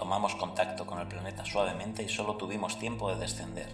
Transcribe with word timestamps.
Tomamos 0.00 0.34
contacto 0.34 0.86
con 0.86 0.98
el 0.98 1.08
planeta 1.08 1.44
suavemente 1.44 2.02
y 2.02 2.08
solo 2.08 2.36
tuvimos 2.36 2.78
tiempo 2.78 3.10
de 3.10 3.20
descender. 3.20 3.68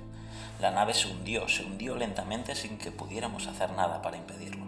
La 0.60 0.72
nave 0.72 0.92
se 0.92 1.06
hundió, 1.06 1.46
se 1.46 1.62
hundió 1.62 1.94
lentamente 1.94 2.56
sin 2.56 2.78
que 2.78 2.90
pudiéramos 2.90 3.46
hacer 3.46 3.70
nada 3.74 4.02
para 4.02 4.16
impedirlo. 4.16 4.66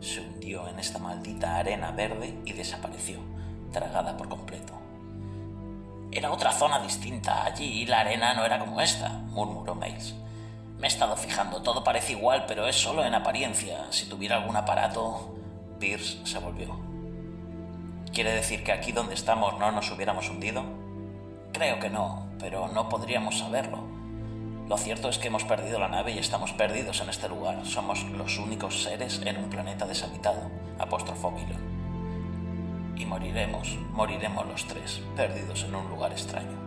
Se 0.00 0.18
hundió 0.18 0.66
en 0.66 0.80
esta 0.80 0.98
maldita 0.98 1.58
arena 1.58 1.92
verde 1.92 2.36
y 2.44 2.54
desapareció, 2.54 3.20
tragada 3.72 4.16
por 4.16 4.28
completo. 4.28 4.72
Era 6.10 6.32
otra 6.32 6.50
zona 6.50 6.80
distinta, 6.80 7.44
allí 7.44 7.86
la 7.86 8.00
arena 8.00 8.34
no 8.34 8.44
era 8.44 8.58
como 8.58 8.80
esta, 8.80 9.10
murmuró 9.10 9.76
Miles. 9.76 10.16
Me 10.80 10.88
he 10.88 10.90
estado 10.90 11.16
fijando, 11.16 11.62
todo 11.62 11.84
parece 11.84 12.14
igual, 12.14 12.46
pero 12.48 12.66
es 12.66 12.74
solo 12.74 13.04
en 13.04 13.14
apariencia. 13.14 13.86
Si 13.90 14.08
tuviera 14.08 14.38
algún 14.38 14.56
aparato... 14.56 15.36
Pierce 15.78 16.18
se 16.26 16.40
volvió. 16.40 16.76
¿Quiere 18.12 18.32
decir 18.32 18.64
que 18.64 18.72
aquí 18.72 18.90
donde 18.90 19.14
estamos 19.14 19.56
no 19.60 19.70
nos 19.70 19.88
hubiéramos 19.92 20.28
hundido? 20.28 20.85
Creo 21.56 21.80
que 21.80 21.88
no, 21.88 22.26
pero 22.38 22.68
no 22.68 22.90
podríamos 22.90 23.38
saberlo. 23.38 23.78
Lo 24.68 24.76
cierto 24.76 25.08
es 25.08 25.16
que 25.16 25.28
hemos 25.28 25.44
perdido 25.44 25.78
la 25.78 25.88
nave 25.88 26.12
y 26.12 26.18
estamos 26.18 26.52
perdidos 26.52 27.00
en 27.00 27.08
este 27.08 27.30
lugar. 27.30 27.64
Somos 27.64 28.04
los 28.10 28.38
únicos 28.38 28.82
seres 28.82 29.22
en 29.24 29.38
un 29.38 29.48
planeta 29.48 29.86
deshabitado, 29.86 30.50
apostrofó. 30.78 31.32
Y 32.94 33.06
moriremos, 33.06 33.74
moriremos 33.92 34.46
los 34.46 34.66
tres, 34.66 35.00
perdidos 35.16 35.64
en 35.64 35.76
un 35.76 35.88
lugar 35.88 36.12
extraño. 36.12 36.58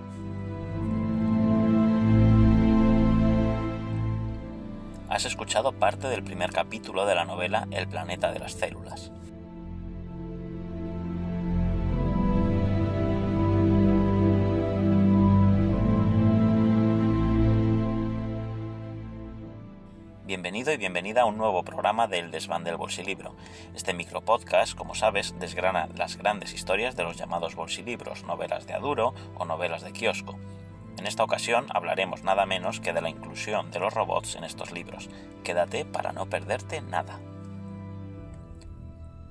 Has 5.07 5.25
escuchado 5.25 5.71
parte 5.71 6.07
del 6.07 6.23
primer 6.23 6.51
capítulo 6.51 7.05
de 7.05 7.13
la 7.13 7.25
novela 7.25 7.67
El 7.69 7.87
planeta 7.87 8.31
de 8.31 8.39
las 8.39 8.53
células. 8.53 9.11
Bienvenido 20.39 20.72
y 20.72 20.77
bienvenida 20.77 21.23
a 21.23 21.26
un 21.26 21.38
nuevo 21.38 21.64
programa 21.64 22.08
del 22.08 22.32
Desván 22.32 22.64
del 22.64 22.77
Bolsilibro. 22.77 23.36
Este 23.76 23.94
micropodcast, 23.94 24.73
como 24.73 24.95
sabes, 24.95 25.38
desgrana 25.38 25.89
las 25.98 26.16
grandes 26.16 26.54
historias 26.54 26.95
de 26.95 27.04
los 27.04 27.17
llamados 27.17 27.55
bolsilibros, 27.55 28.23
novelas 28.23 28.66
de 28.66 28.73
Aduro 28.73 29.14
o 29.36 29.44
novelas 29.44 29.82
de 29.82 29.92
kiosco. 29.92 30.39
En 30.98 31.08
esta 31.08 31.26
ocasión 31.26 31.67
hablaremos 31.72 32.23
nada 32.23 32.45
menos 32.45 32.80
que 32.80 32.94
de 32.94 33.02
la 33.02 33.10
inclusión 33.10 33.70
de 33.72 33.80
los 33.80 33.94
robots 33.94 34.38
en 34.38 34.45
estos 34.45 34.72
libros. 34.72 35.10
Quédate 35.44 35.83
para 35.83 36.14
no 36.14 36.27
perderte 36.27 36.80
nada. 36.80 37.20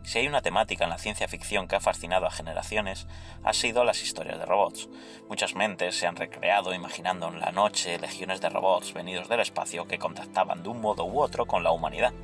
Si 0.09 0.19
hay 0.19 0.27
una 0.27 0.41
temática 0.41 0.85
en 0.85 0.91
la 0.91 0.97
ciencia 0.97 1.29
ficción 1.29 1.69
que 1.69 1.77
ha 1.77 1.81
fascinado 1.81 2.25
a 2.25 2.31
generaciones, 2.31 3.07
ha 3.45 3.53
sido 3.53 3.85
las 3.85 4.03
historias 4.03 4.39
de 4.39 4.47
robots. 4.47 4.89
Muchas 5.29 5.55
mentes 5.55 5.99
se 5.99 6.07
han 6.07 6.17
recreado 6.17 6.73
imaginando 6.73 7.29
en 7.29 7.41
la 7.41 7.53
noche 7.53 7.99
legiones 7.99 8.41
de 8.41 8.49
robots 8.49 8.95
venidos 8.95 9.29
del 9.29 9.41
espacio 9.41 9.87
que 9.87 9.99
contactaban 9.99 10.63
de 10.63 10.71
un 10.71 10.81
modo 10.81 11.05
u 11.05 11.21
otro 11.21 11.45
con 11.45 11.63
la 11.63 11.73
humanidad. 11.73 12.15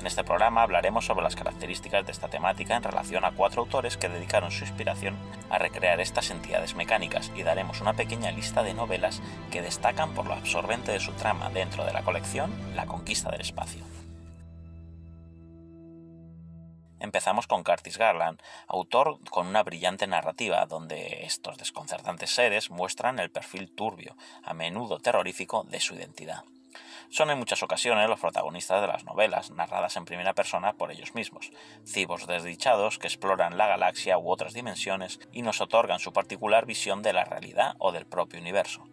En 0.00 0.06
este 0.06 0.22
programa 0.22 0.60
hablaremos 0.60 1.06
sobre 1.06 1.22
las 1.22 1.34
características 1.34 2.04
de 2.04 2.12
esta 2.12 2.28
temática 2.28 2.76
en 2.76 2.82
relación 2.82 3.24
a 3.24 3.32
cuatro 3.32 3.62
autores 3.62 3.96
que 3.96 4.10
dedicaron 4.10 4.50
su 4.50 4.64
inspiración 4.64 5.16
a 5.48 5.56
recrear 5.56 6.00
estas 6.00 6.30
entidades 6.30 6.74
mecánicas 6.74 7.32
y 7.34 7.42
daremos 7.42 7.80
una 7.80 7.94
pequeña 7.94 8.32
lista 8.32 8.62
de 8.62 8.74
novelas 8.74 9.22
que 9.50 9.62
destacan 9.62 10.12
por 10.12 10.26
lo 10.26 10.34
absorbente 10.34 10.92
de 10.92 11.00
su 11.00 11.12
trama 11.12 11.48
dentro 11.48 11.86
de 11.86 11.94
la 11.94 12.02
colección 12.02 12.52
La 12.76 12.84
conquista 12.84 13.30
del 13.30 13.40
espacio. 13.40 13.82
Empezamos 17.00 17.46
con 17.46 17.62
Curtis 17.62 17.96
Garland, 17.96 18.40
autor 18.66 19.18
con 19.30 19.46
una 19.46 19.62
brillante 19.62 20.06
narrativa 20.06 20.66
donde 20.66 21.24
estos 21.24 21.56
desconcertantes 21.56 22.30
seres 22.30 22.70
muestran 22.70 23.18
el 23.18 23.30
perfil 23.30 23.70
turbio, 23.70 24.16
a 24.42 24.52
menudo 24.52 24.98
terrorífico, 24.98 25.64
de 25.64 25.80
su 25.80 25.94
identidad. 25.94 26.44
Son 27.08 27.30
en 27.30 27.38
muchas 27.38 27.62
ocasiones 27.62 28.08
los 28.08 28.20
protagonistas 28.20 28.80
de 28.80 28.88
las 28.88 29.04
novelas, 29.04 29.50
narradas 29.50 29.96
en 29.96 30.04
primera 30.04 30.34
persona 30.34 30.74
por 30.74 30.90
ellos 30.90 31.14
mismos, 31.14 31.50
cibos 31.86 32.26
desdichados 32.26 32.98
que 32.98 33.06
exploran 33.06 33.56
la 33.56 33.66
galaxia 33.66 34.18
u 34.18 34.30
otras 34.30 34.52
dimensiones 34.52 35.20
y 35.32 35.42
nos 35.42 35.60
otorgan 35.60 36.00
su 36.00 36.12
particular 36.12 36.66
visión 36.66 37.02
de 37.02 37.12
la 37.12 37.24
realidad 37.24 37.76
o 37.78 37.92
del 37.92 38.06
propio 38.06 38.40
universo 38.40 38.84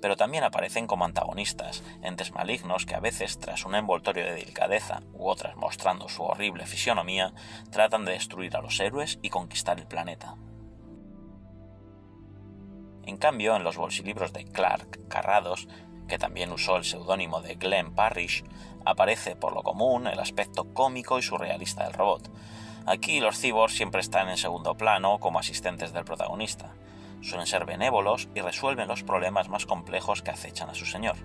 pero 0.00 0.16
también 0.16 0.44
aparecen 0.44 0.86
como 0.86 1.04
antagonistas, 1.04 1.82
entes 2.02 2.32
malignos 2.32 2.86
que 2.86 2.94
a 2.94 3.00
veces, 3.00 3.38
tras 3.38 3.64
un 3.64 3.74
envoltorio 3.74 4.24
de 4.24 4.34
delicadeza 4.34 5.02
u 5.12 5.28
otras 5.28 5.56
mostrando 5.56 6.08
su 6.08 6.22
horrible 6.22 6.66
fisionomía, 6.66 7.32
tratan 7.70 8.04
de 8.04 8.12
destruir 8.12 8.56
a 8.56 8.62
los 8.62 8.80
héroes 8.80 9.18
y 9.22 9.30
conquistar 9.30 9.78
el 9.78 9.86
planeta. 9.86 10.36
En 13.04 13.16
cambio, 13.16 13.56
en 13.56 13.64
los 13.64 13.76
bolsilibros 13.76 14.32
de 14.32 14.44
Clark 14.44 15.08
Carrados, 15.08 15.68
que 16.08 16.18
también 16.18 16.52
usó 16.52 16.76
el 16.76 16.84
seudónimo 16.84 17.40
de 17.40 17.54
Glenn 17.54 17.94
Parrish, 17.94 18.44
aparece 18.84 19.36
por 19.36 19.54
lo 19.54 19.62
común 19.62 20.06
el 20.06 20.18
aspecto 20.18 20.72
cómico 20.72 21.18
y 21.18 21.22
surrealista 21.22 21.84
del 21.84 21.92
robot. 21.92 22.30
Aquí 22.86 23.20
los 23.20 23.38
cyborgs 23.38 23.76
siempre 23.76 24.00
están 24.00 24.28
en 24.28 24.36
segundo 24.36 24.76
plano 24.76 25.18
como 25.18 25.38
asistentes 25.38 25.92
del 25.92 26.04
protagonista 26.04 26.74
Suelen 27.22 27.46
ser 27.46 27.64
benévolos 27.64 28.28
y 28.34 28.40
resuelven 28.40 28.88
los 28.88 29.02
problemas 29.02 29.48
más 29.48 29.66
complejos 29.66 30.22
que 30.22 30.30
acechan 30.30 30.70
a 30.70 30.74
su 30.74 30.86
señor. 30.86 31.16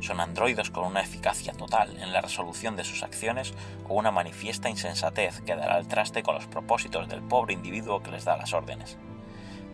Son 0.00 0.20
androides 0.20 0.70
con 0.70 0.84
una 0.84 1.00
eficacia 1.00 1.52
total 1.52 1.96
en 2.00 2.12
la 2.12 2.20
resolución 2.20 2.76
de 2.76 2.84
sus 2.84 3.02
acciones 3.02 3.54
o 3.88 3.94
una 3.94 4.10
manifiesta 4.10 4.68
insensatez 4.68 5.40
que 5.40 5.56
dará 5.56 5.78
el 5.78 5.88
traste 5.88 6.22
con 6.22 6.34
los 6.34 6.46
propósitos 6.46 7.08
del 7.08 7.22
pobre 7.22 7.54
individuo 7.54 8.02
que 8.02 8.10
les 8.10 8.24
da 8.24 8.36
las 8.36 8.52
órdenes. 8.52 8.96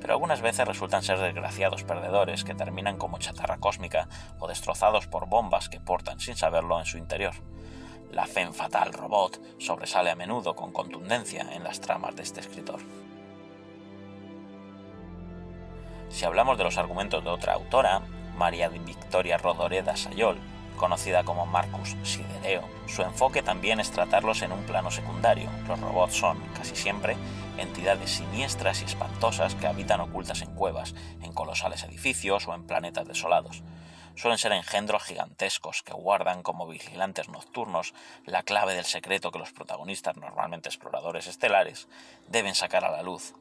Pero 0.00 0.14
algunas 0.14 0.42
veces 0.42 0.68
resultan 0.68 1.02
ser 1.02 1.18
desgraciados 1.18 1.84
perdedores 1.84 2.44
que 2.44 2.54
terminan 2.54 2.98
como 2.98 3.18
chatarra 3.18 3.58
cósmica 3.58 4.08
o 4.38 4.48
destrozados 4.48 5.06
por 5.06 5.28
bombas 5.28 5.68
que 5.68 5.80
portan 5.80 6.20
sin 6.20 6.36
saberlo 6.36 6.78
en 6.78 6.84
su 6.84 6.98
interior. 6.98 7.34
La 8.10 8.26
fe 8.26 8.46
fatal 8.52 8.92
robot 8.92 9.40
sobresale 9.58 10.10
a 10.10 10.14
menudo 10.14 10.54
con 10.54 10.72
contundencia 10.72 11.46
en 11.52 11.64
las 11.64 11.80
tramas 11.80 12.14
de 12.14 12.22
este 12.22 12.40
escritor. 12.40 12.80
Si 16.14 16.24
hablamos 16.24 16.56
de 16.56 16.62
los 16.62 16.78
argumentos 16.78 17.24
de 17.24 17.30
otra 17.30 17.54
autora, 17.54 18.00
María 18.36 18.68
Victoria 18.68 19.36
Rodoreda 19.36 19.96
Sayol, 19.96 20.38
conocida 20.76 21.24
como 21.24 21.44
Marcus 21.44 21.96
Sidereo, 22.04 22.62
su 22.86 23.02
enfoque 23.02 23.42
también 23.42 23.80
es 23.80 23.90
tratarlos 23.90 24.42
en 24.42 24.52
un 24.52 24.62
plano 24.62 24.92
secundario. 24.92 25.50
Los 25.66 25.80
robots 25.80 26.14
son, 26.14 26.38
casi 26.54 26.76
siempre, 26.76 27.16
entidades 27.58 28.12
siniestras 28.12 28.80
y 28.82 28.84
espantosas 28.84 29.56
que 29.56 29.66
habitan 29.66 30.00
ocultas 30.00 30.40
en 30.42 30.54
cuevas, 30.54 30.94
en 31.20 31.32
colosales 31.32 31.82
edificios 31.82 32.46
o 32.46 32.54
en 32.54 32.64
planetas 32.64 33.08
desolados. 33.08 33.64
Suelen 34.14 34.38
ser 34.38 34.52
engendros 34.52 35.02
gigantescos 35.02 35.82
que 35.82 35.94
guardan 35.94 36.44
como 36.44 36.68
vigilantes 36.68 37.28
nocturnos 37.28 37.92
la 38.24 38.44
clave 38.44 38.76
del 38.76 38.84
secreto 38.84 39.32
que 39.32 39.40
los 39.40 39.50
protagonistas, 39.50 40.16
normalmente 40.16 40.68
exploradores 40.68 41.26
estelares, 41.26 41.88
deben 42.28 42.54
sacar 42.54 42.84
a 42.84 42.92
la 42.92 43.02
luz, 43.02 43.34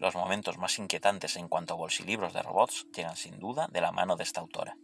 los 0.00 0.14
momentos 0.16 0.58
más 0.58 0.78
inquietantes 0.78 1.36
en 1.36 1.48
cuanto 1.48 1.74
a 1.74 1.76
bolsilibros 1.76 2.32
de 2.32 2.42
robots 2.42 2.86
llegan 2.96 3.16
sin 3.16 3.38
duda 3.38 3.68
de 3.70 3.82
la 3.82 3.92
mano 3.92 4.16
de 4.16 4.24
esta 4.24 4.40
autora. 4.40 4.76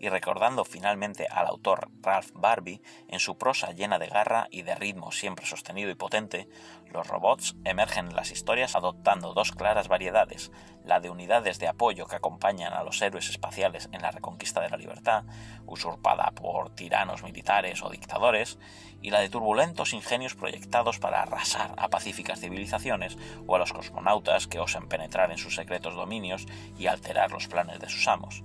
Y 0.00 0.08
recordando 0.08 0.64
finalmente 0.64 1.26
al 1.30 1.46
autor 1.46 1.90
Ralph 2.02 2.30
Barbie 2.34 2.82
en 3.08 3.20
su 3.20 3.36
prosa 3.36 3.72
llena 3.72 3.98
de 3.98 4.06
garra 4.06 4.48
y 4.50 4.62
de 4.62 4.74
ritmo 4.74 5.12
siempre 5.12 5.46
sostenido 5.46 5.90
y 5.90 5.94
potente, 5.94 6.48
los 6.92 7.06
robots 7.06 7.56
emergen 7.64 8.08
en 8.08 8.16
las 8.16 8.30
historias 8.30 8.74
adoptando 8.74 9.34
dos 9.34 9.52
claras 9.52 9.88
variedades, 9.88 10.50
la 10.84 11.00
de 11.00 11.10
unidades 11.10 11.58
de 11.58 11.68
apoyo 11.68 12.06
que 12.06 12.16
acompañan 12.16 12.72
a 12.72 12.82
los 12.82 13.02
héroes 13.02 13.28
espaciales 13.28 13.88
en 13.92 14.02
la 14.02 14.10
reconquista 14.10 14.60
de 14.60 14.70
la 14.70 14.76
libertad, 14.76 15.24
usurpada 15.66 16.30
por 16.34 16.74
tiranos 16.74 17.22
militares 17.22 17.82
o 17.82 17.90
dictadores, 17.90 18.58
y 19.02 19.10
la 19.10 19.20
de 19.20 19.28
turbulentos 19.28 19.92
ingenios 19.92 20.34
proyectados 20.34 20.98
para 20.98 21.22
arrasar 21.22 21.74
a 21.76 21.88
pacíficas 21.88 22.40
civilizaciones 22.40 23.16
o 23.46 23.54
a 23.54 23.58
los 23.58 23.72
cosmonautas 23.72 24.48
que 24.48 24.58
osen 24.58 24.88
penetrar 24.88 25.30
en 25.30 25.38
sus 25.38 25.54
secretos 25.54 25.94
dominios 25.94 26.46
y 26.78 26.86
alterar 26.86 27.30
los 27.30 27.48
planes 27.48 27.78
de 27.80 27.88
sus 27.88 28.08
amos. 28.08 28.42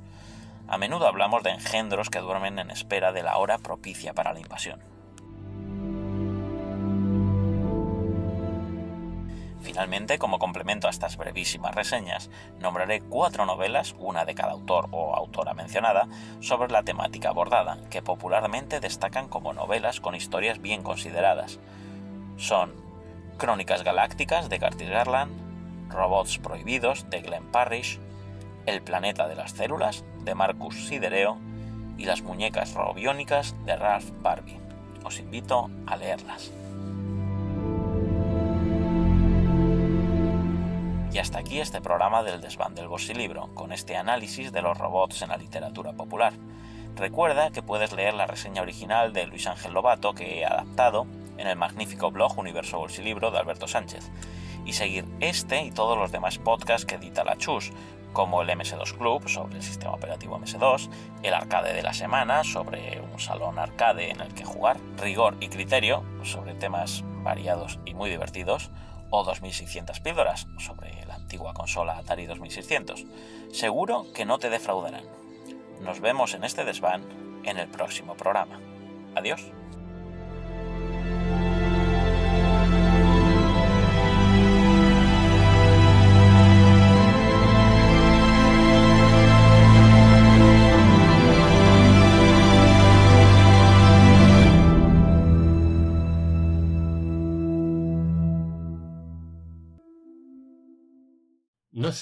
A 0.67 0.77
menudo 0.77 1.07
hablamos 1.07 1.43
de 1.43 1.51
engendros 1.51 2.09
que 2.09 2.19
duermen 2.19 2.57
en 2.59 2.71
espera 2.71 3.11
de 3.11 3.23
la 3.23 3.37
hora 3.37 3.57
propicia 3.57 4.13
para 4.13 4.33
la 4.33 4.39
invasión. 4.39 4.93
Finalmente, 9.63 10.19
como 10.19 10.39
complemento 10.39 10.87
a 10.87 10.89
estas 10.89 11.15
brevísimas 11.15 11.73
reseñas, 11.73 12.29
nombraré 12.59 13.01
cuatro 13.01 13.45
novelas, 13.45 13.95
una 13.97 14.25
de 14.25 14.35
cada 14.35 14.51
autor 14.51 14.89
o 14.91 15.15
autora 15.15 15.53
mencionada, 15.53 16.07
sobre 16.41 16.69
la 16.69 16.83
temática 16.83 17.29
abordada, 17.29 17.77
que 17.89 18.01
popularmente 18.01 18.81
destacan 18.81 19.29
como 19.29 19.53
novelas 19.53 20.01
con 20.01 20.15
historias 20.15 20.61
bien 20.61 20.83
consideradas. 20.83 21.59
Son 22.35 22.73
Crónicas 23.37 23.83
Galácticas 23.83 24.49
de 24.49 24.59
Curtis 24.59 24.89
Garland, 24.89 25.31
Robots 25.89 26.39
Prohibidos 26.39 27.09
de 27.09 27.21
Glenn 27.21 27.49
Parrish, 27.51 27.99
El 28.65 28.81
planeta 28.81 29.27
de 29.27 29.35
las 29.35 29.51
células 29.51 30.05
de 30.23 30.35
Marcus 30.35 30.87
Sidereo 30.87 31.37
y 31.97 32.05
Las 32.05 32.21
muñecas 32.21 32.73
robiónicas 32.73 33.55
de 33.65 33.75
Ralph 33.75 34.09
Barbie. 34.21 34.57
Os 35.03 35.19
invito 35.19 35.69
a 35.85 35.97
leerlas. 35.97 36.51
Y 41.11 41.17
hasta 41.17 41.39
aquí 41.39 41.59
este 41.59 41.81
programa 41.81 42.23
del 42.23 42.39
desván 42.39 42.73
del 42.73 42.87
Libro, 43.15 43.53
con 43.53 43.73
este 43.73 43.97
análisis 43.97 44.53
de 44.53 44.61
los 44.61 44.77
robots 44.77 45.21
en 45.21 45.29
la 45.29 45.37
literatura 45.37 45.91
popular. 45.91 46.33
Recuerda 46.95 47.51
que 47.51 47.61
puedes 47.61 47.91
leer 47.91 48.13
la 48.13 48.27
reseña 48.27 48.61
original 48.61 49.11
de 49.11 49.27
Luis 49.27 49.45
Ángel 49.45 49.73
Lobato 49.73 50.13
que 50.13 50.39
he 50.39 50.45
adaptado 50.45 51.05
en 51.37 51.47
el 51.47 51.57
magnífico 51.57 52.11
blog 52.11 52.39
Universo 52.39 52.79
Bolsilibro 52.79 53.29
de 53.29 53.39
Alberto 53.39 53.67
Sánchez, 53.67 54.09
y 54.65 54.73
seguir 54.73 55.05
este 55.19 55.63
y 55.63 55.71
todos 55.71 55.97
los 55.97 56.11
demás 56.11 56.37
podcasts 56.37 56.85
que 56.85 56.95
edita 56.95 57.23
la 57.23 57.37
Chus, 57.37 57.71
como 58.13 58.41
el 58.41 58.49
MS2 58.49 58.97
Club 58.97 59.27
sobre 59.27 59.57
el 59.57 59.63
sistema 59.63 59.93
operativo 59.93 60.39
MS2, 60.39 60.89
el 61.23 61.33
arcade 61.33 61.73
de 61.73 61.81
la 61.81 61.93
semana 61.93 62.43
sobre 62.43 63.01
un 63.01 63.19
salón 63.19 63.59
arcade 63.59 64.11
en 64.11 64.21
el 64.21 64.33
que 64.33 64.45
jugar, 64.45 64.79
rigor 64.97 65.35
y 65.39 65.49
criterio 65.49 66.03
sobre 66.23 66.53
temas 66.53 67.03
variados 67.23 67.79
y 67.85 67.93
muy 67.93 68.09
divertidos, 68.09 68.71
o 69.09 69.23
2600 69.23 69.99
píldoras 69.99 70.47
sobre 70.57 71.05
la 71.05 71.15
antigua 71.15 71.53
consola 71.53 71.97
Atari 71.97 72.25
2600. 72.25 73.05
Seguro 73.51 74.07
que 74.13 74.25
no 74.25 74.39
te 74.39 74.49
defraudarán. 74.49 75.03
Nos 75.81 75.99
vemos 75.99 76.33
en 76.33 76.43
este 76.43 76.65
desván 76.65 77.03
en 77.43 77.59
el 77.59 77.67
próximo 77.67 78.15
programa. 78.15 78.59
Adiós. 79.15 79.51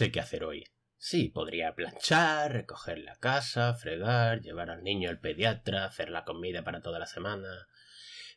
Sé 0.01 0.11
qué 0.11 0.19
hacer 0.19 0.43
hoy. 0.43 0.63
Sí, 0.97 1.29
podría 1.29 1.75
planchar, 1.75 2.53
recoger 2.53 2.97
la 2.97 3.17
casa, 3.17 3.75
fregar, 3.75 4.41
llevar 4.41 4.71
al 4.71 4.83
niño 4.83 5.11
al 5.11 5.19
pediatra, 5.19 5.85
hacer 5.85 6.09
la 6.09 6.25
comida 6.25 6.63
para 6.63 6.81
toda 6.81 6.97
la 6.97 7.05
semana. 7.05 7.67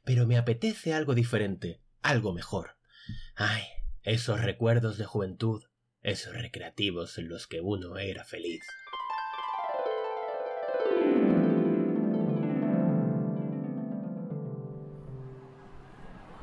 Pero 0.05 0.27
me 0.27 0.37
apetece 0.37 0.93
algo 0.93 1.15
diferente, 1.15 1.81
algo 2.03 2.35
mejor. 2.35 2.77
Ay, 3.35 3.63
esos 4.03 4.43
recuerdos 4.43 4.99
de 4.99 5.07
juventud, 5.07 5.65
esos 6.03 6.35
recreativos 6.35 7.17
en 7.17 7.31
los 7.31 7.47
que 7.47 7.63
uno 7.63 7.97
era 7.97 8.25
feliz. 8.25 8.63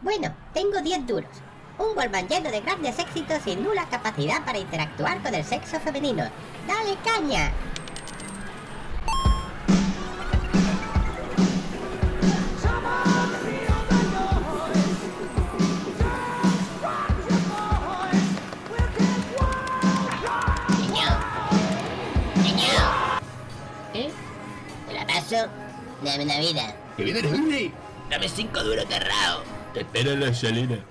Bueno, 0.01 0.35
tengo 0.55 0.81
diez 0.81 1.05
duros 1.05 1.50
un 1.77 1.97
Wallman 1.97 2.27
lleno 2.27 2.51
de 2.51 2.61
grandes 2.61 2.99
éxitos 2.99 3.45
y 3.45 3.55
nula 3.55 3.87
capacidad 3.89 4.43
para 4.45 4.59
interactuar 4.59 5.21
con 5.21 5.33
el 5.33 5.43
sexo 5.43 5.79
femenino. 5.79 6.23
¡Dale 6.67 6.97
caña! 7.03 7.51
¿Eh? 23.93 24.09
¿Te 24.87 24.93
la? 24.93 25.49
Dame 26.03 26.23
una 26.23 26.39
vida. 26.39 26.75
¿Que 26.97 27.03
viene 27.03 27.71
Dame 28.09 28.27
cinco 28.27 28.63
duros 28.63 28.85
cerrados. 28.89 29.43
Te 29.73 29.81
espero 29.81 30.15
la 30.15 30.33
salina. 30.33 30.83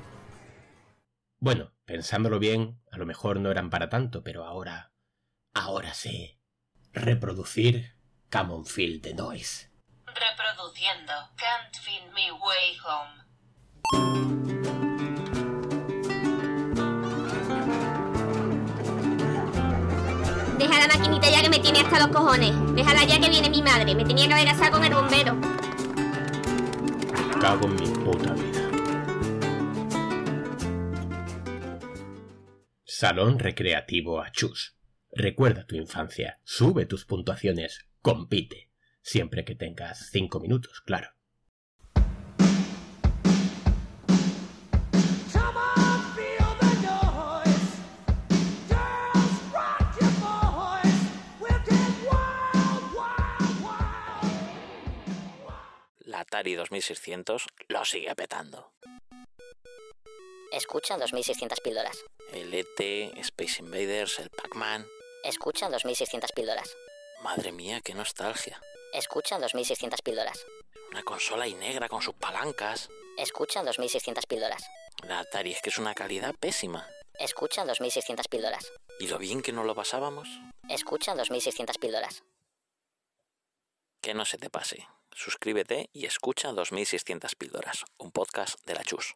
Bueno, 1.42 1.72
pensándolo 1.86 2.38
bien, 2.38 2.82
a 2.92 2.98
lo 2.98 3.06
mejor 3.06 3.40
no 3.40 3.50
eran 3.50 3.70
para 3.70 3.88
tanto, 3.88 4.22
pero 4.22 4.44
ahora... 4.44 4.92
Ahora 5.54 5.94
sí. 5.94 6.38
Reproducir 6.92 7.94
Field 8.66 9.00
de 9.00 9.14
Noise. 9.14 9.70
Reproduciendo 10.04 11.14
Can't 11.36 11.74
Find 11.82 12.12
Me 12.12 12.30
Way 12.30 12.76
Home. 12.84 13.24
Deja 20.58 20.78
la 20.78 20.94
maquinita 20.94 21.30
ya 21.30 21.40
que 21.40 21.48
me 21.48 21.58
tiene 21.58 21.80
hasta 21.80 22.06
los 22.06 22.08
cojones. 22.08 22.52
Déjala 22.74 23.04
ya 23.04 23.18
que 23.18 23.30
viene 23.30 23.48
mi 23.48 23.62
madre. 23.62 23.94
Me 23.94 24.04
tenía 24.04 24.28
que 24.28 24.34
haber 24.34 24.44
casado 24.46 24.72
con 24.72 24.84
el 24.84 24.92
bombero. 24.92 25.40
Cago 27.40 27.66
en 27.66 27.76
mi 27.76 27.86
puta 28.04 28.34
vida. 28.34 28.49
Salón 33.00 33.38
Recreativo 33.38 34.20
Achus. 34.20 34.76
Recuerda 35.10 35.64
tu 35.66 35.74
infancia, 35.74 36.38
sube 36.44 36.84
tus 36.84 37.06
puntuaciones, 37.06 37.88
compite. 38.02 38.68
Siempre 39.00 39.46
que 39.46 39.54
tengas 39.54 40.10
cinco 40.10 40.38
minutos, 40.38 40.82
claro. 40.82 41.08
La 56.00 56.20
Atari 56.20 56.54
2600 56.54 57.46
lo 57.68 57.82
sigue 57.86 58.14
petando. 58.14 58.74
Escucha 60.52 60.96
2600 60.98 61.60
píldoras. 61.60 62.04
El 62.32 62.52
ET, 62.52 62.80
Space 63.18 63.60
Invaders, 63.62 64.18
el 64.18 64.30
Pac-Man. 64.30 64.86
Escucha 65.22 65.68
2600 65.68 66.32
píldoras. 66.32 66.76
Madre 67.22 67.52
mía, 67.52 67.80
qué 67.84 67.94
nostalgia. 67.94 68.60
Escucha 68.92 69.38
2600 69.38 70.02
píldoras. 70.02 70.44
Una 70.90 71.02
consola 71.04 71.46
y 71.46 71.54
negra 71.54 71.88
con 71.88 72.02
sus 72.02 72.14
palancas. 72.14 72.88
Escucha 73.16 73.62
2600 73.62 74.26
píldoras. 74.26 74.64
La 75.06 75.20
Atari 75.20 75.52
es 75.52 75.62
que 75.62 75.70
es 75.70 75.78
una 75.78 75.94
calidad 75.94 76.34
pésima. 76.34 76.88
Escucha 77.18 77.64
2600 77.64 78.26
píldoras. 78.26 78.72
¿Y 78.98 79.06
lo 79.06 79.18
bien 79.18 79.42
que 79.42 79.52
no 79.52 79.62
lo 79.62 79.74
pasábamos? 79.74 80.28
Escucha 80.68 81.14
2600 81.14 81.78
píldoras. 81.78 82.24
Que 84.00 84.14
no 84.14 84.24
se 84.24 84.38
te 84.38 84.50
pase. 84.50 84.88
Suscríbete 85.12 85.90
y 85.92 86.06
escucha 86.06 86.52
2600 86.52 87.34
píldoras, 87.34 87.84
un 87.98 88.10
podcast 88.10 88.58
de 88.64 88.74
la 88.74 88.84
Chus. 88.84 89.14